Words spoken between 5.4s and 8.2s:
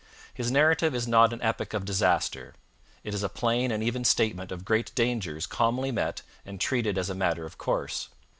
calmly met and treated as a matter of course.